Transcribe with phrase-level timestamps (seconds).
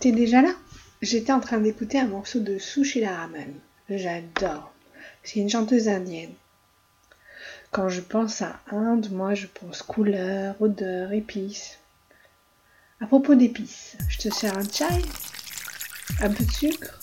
[0.00, 0.54] T'es déjà là?
[1.02, 3.52] J'étais en train d'écouter un morceau de Sushila Raman.
[3.90, 4.72] J'adore.
[5.24, 6.32] C'est une chanteuse indienne.
[7.72, 11.78] Quand je pense à Inde, moi je pense couleur, odeur, épices.
[13.00, 15.02] À propos d'épices, je te sers un chai?
[16.20, 17.00] Un peu de sucre?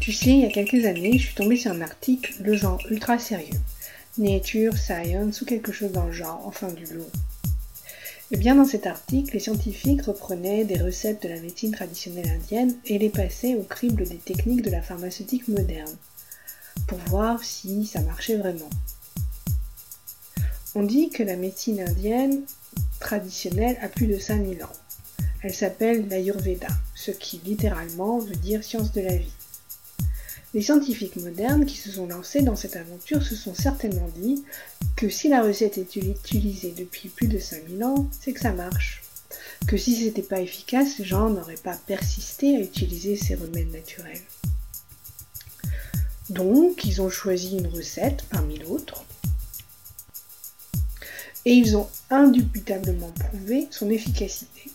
[0.00, 2.80] Tu sais, il y a quelques années, je suis tombée sur un article, le genre
[2.90, 3.58] ultra sérieux.
[4.18, 7.10] Nature, Science ou quelque chose dans le genre, enfin du lourd.
[8.32, 12.76] Eh bien dans cet article, les scientifiques reprenaient des recettes de la médecine traditionnelle indienne
[12.84, 15.96] et les passaient au crible des techniques de la pharmaceutique moderne,
[16.86, 18.70] pour voir si ça marchait vraiment.
[20.76, 22.44] On dit que la médecine indienne
[23.00, 24.72] traditionnelle a plus de 5000 ans.
[25.42, 29.32] Elle s'appelle l'Ayurveda, ce qui littéralement veut dire science de la vie.
[30.52, 34.44] Les scientifiques modernes qui se sont lancés dans cette aventure se sont certainement dit
[34.96, 39.02] que si la recette est utilisée depuis plus de 5000 ans, c'est que ça marche.
[39.68, 44.20] Que si c'était pas efficace, les gens n'auraient pas persisté à utiliser ces remèdes naturels.
[46.30, 49.04] Donc, ils ont choisi une recette parmi d'autres.
[51.44, 54.70] Et ils ont indubitablement prouvé son efficacité.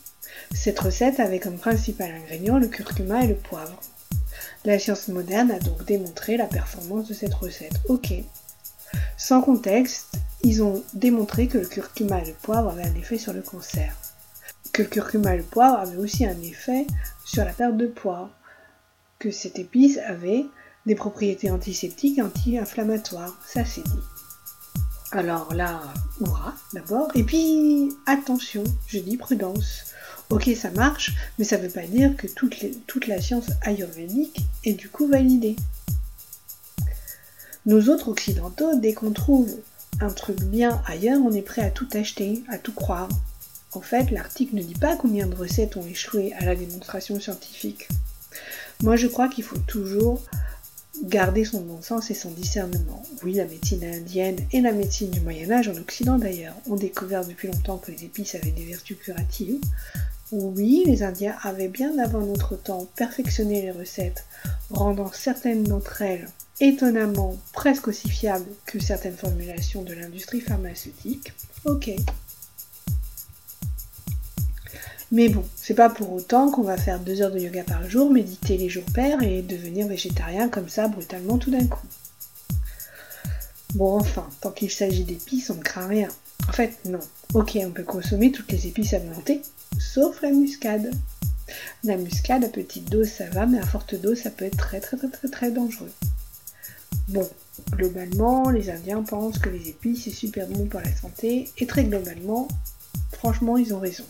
[0.54, 3.80] Cette recette avait comme principal ingrédient le curcuma et le poivre.
[4.66, 7.80] La science moderne a donc démontré la performance de cette recette.
[7.88, 8.14] Ok.
[9.16, 10.08] Sans contexte,
[10.42, 13.96] ils ont démontré que le curcuma et le poivre avaient un effet sur le cancer.
[14.74, 16.88] Que le curcuma et le poivre avaient aussi un effet
[17.26, 18.32] sur la perte de poids.
[19.20, 20.46] Que cette épice avait
[20.88, 23.40] des propriétés antiseptiques et anti-inflammatoires.
[23.46, 24.04] Ça c'est dit.
[25.12, 25.80] Alors là,
[26.22, 27.12] hurrah d'abord.
[27.14, 29.94] Et puis, attention, je dis prudence.
[30.30, 34.74] Ok, ça marche, mais ça ne veut pas dire que toute, la science ayurvédique est
[34.74, 35.56] du coup validée.
[37.68, 39.56] Nous autres occidentaux, dès qu'on trouve
[40.02, 43.10] un truc bien ailleurs, on est prêt à tout acheter, à tout croire.
[43.72, 47.88] En fait, l'article ne dit pas combien de recettes ont échoué à la démonstration scientifique.
[48.82, 50.22] Moi, je crois qu'il faut toujours
[51.04, 53.04] garder son bon sens et son discernement.
[53.24, 57.26] Oui, la médecine indienne et la médecine du Moyen Âge, en Occident d'ailleurs, ont découvert
[57.26, 59.60] depuis longtemps que les épices avaient des vertus curatives.
[60.32, 64.26] Oui, les Indiens avaient bien avant notre temps perfectionné les recettes,
[64.72, 66.28] rendant certaines d'entre elles
[66.60, 71.34] étonnamment presque aussi fiables que certaines formulations de l'industrie pharmaceutique.
[71.66, 71.92] Ok.
[75.12, 78.10] Mais bon, c'est pas pour autant qu'on va faire deux heures de yoga par jour,
[78.10, 81.88] méditer les jours pairs et devenir végétarien comme ça brutalement tout d'un coup.
[83.76, 86.10] Bon, enfin, tant qu'il s'agit d'épices, on ne craint rien.
[86.48, 87.00] En fait, non.
[87.34, 89.42] Ok, on peut consommer toutes les épices alimentées,
[89.80, 90.92] sauf la muscade.
[91.84, 94.80] La muscade à petite dose ça va, mais à forte dose ça peut être très
[94.80, 95.92] très très très très dangereux.
[97.10, 97.30] Bon,
[97.72, 101.84] globalement, les Indiens pensent que les épices c'est super bon pour la santé, et très
[101.84, 102.48] globalement,
[103.12, 104.06] franchement, ils ont raison.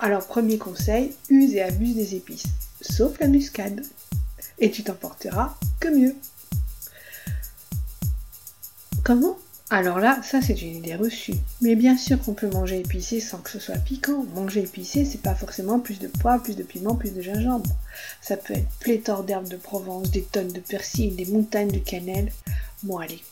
[0.00, 2.46] Alors, premier conseil, use et abuse des épices,
[2.80, 3.82] sauf la muscade.
[4.58, 6.14] Et tu t'en porteras que mieux.
[9.04, 9.38] Comment?
[9.70, 11.34] Alors là, ça c'est une idée reçue.
[11.60, 14.24] Mais bien sûr qu'on peut manger épicé sans que ce soit piquant.
[14.34, 17.70] Manger épicé, c'est pas forcément plus de poivre, plus de piment, plus de gingembre.
[18.20, 22.32] Ça peut être pléthore d'herbes de Provence, des tonnes de persil, des montagnes de cannelle.
[22.82, 23.22] Bon allez,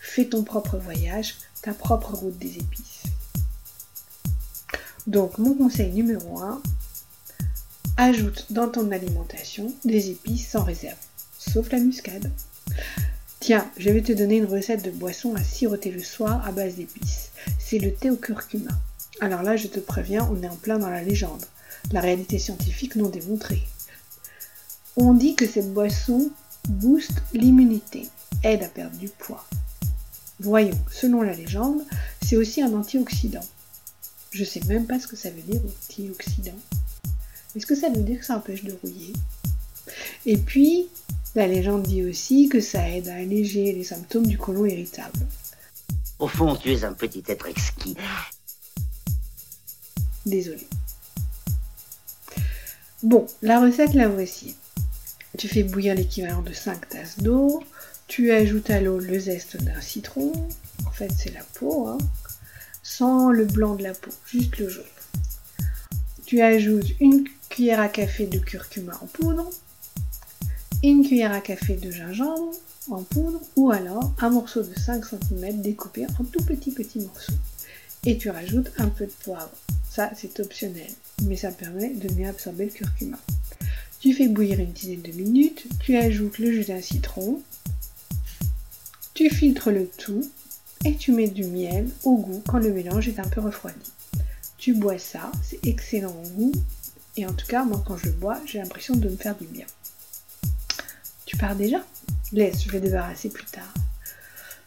[0.00, 3.04] fais ton propre voyage, ta propre route des épices.
[5.06, 6.60] Donc mon conseil numéro 1,
[7.98, 10.98] ajoute dans ton alimentation des épices sans réserve,
[11.38, 12.32] sauf la muscade.
[13.48, 16.74] Tiens, je vais te donner une recette de boisson à siroter le soir à base
[16.74, 17.30] d'épices.
[17.58, 18.72] C'est le thé au curcuma.
[19.20, 21.46] Alors là, je te préviens, on est en plein dans la légende.
[21.90, 23.62] La réalité scientifique non démontrée.
[24.98, 26.30] On dit que cette boisson
[26.68, 28.08] booste l'immunité,
[28.42, 29.46] aide à perdre du poids.
[30.40, 31.80] Voyons, selon la légende,
[32.20, 33.46] c'est aussi un antioxydant.
[34.30, 36.58] Je sais même pas ce que ça veut dire antioxydant.
[37.56, 39.14] Est-ce que ça veut dire que ça empêche de rouiller?
[40.26, 40.90] Et puis,
[41.38, 45.20] la légende dit aussi que ça aide à alléger les symptômes du côlon irritable.
[46.18, 47.96] Au fond, tu es un petit être exquis.
[50.26, 50.66] Désolé.
[53.04, 54.56] Bon, la recette la voici.
[55.38, 57.62] Tu fais bouillir l'équivalent de 5 tasses d'eau.
[58.08, 60.32] Tu ajoutes à l'eau le zeste d'un citron.
[60.86, 61.98] En fait, c'est la peau, hein.
[62.82, 64.84] sans le blanc de la peau, juste le jaune.
[66.26, 69.48] Tu ajoutes une cuillère à café de curcuma en poudre,
[70.82, 72.52] une cuillère à café de gingembre
[72.90, 77.32] en poudre ou alors un morceau de 5 cm découpé en tout petits petits morceaux.
[78.06, 79.50] Et tu rajoutes un peu de poivre.
[79.90, 80.90] Ça, c'est optionnel,
[81.24, 83.18] mais ça permet de mieux absorber le curcuma.
[83.98, 87.42] Tu fais bouillir une dizaine de minutes, tu ajoutes le jus d'un citron,
[89.14, 90.24] tu filtres le tout
[90.84, 93.92] et tu mets du miel au goût quand le mélange est un peu refroidi.
[94.56, 96.52] Tu bois ça, c'est excellent au goût
[97.16, 99.66] Et en tout cas, moi quand je bois, j'ai l'impression de me faire du bien.
[101.28, 101.84] Tu pars déjà?
[102.32, 103.74] Laisse, je vais débarrasser plus tard.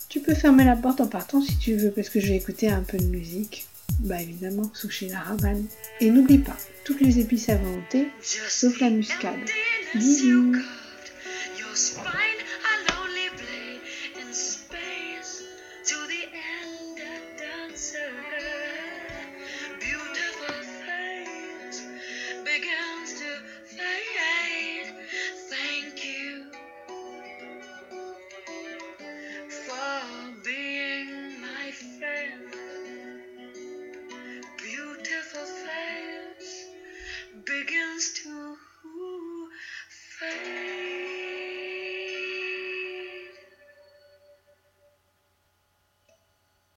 [0.10, 2.70] Tu peux fermer la porte en partant si tu veux, parce que je vais écouter
[2.70, 3.66] un peu de musique.
[4.02, 5.66] Bah évidemment, sushi la ramane.
[6.02, 9.40] Et n'oublie pas, toutes les épices à volonté, sauf la muscade.
[9.96, 10.56] Bisous